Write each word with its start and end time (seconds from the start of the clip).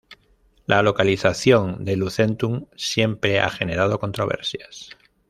La 0.65 0.81
localización 0.81 1.85
de 1.85 1.95
Lucentum 1.95 2.65
siempre 2.75 3.39
ha 3.39 3.51
generado 3.51 3.99
controversias. 3.99 4.89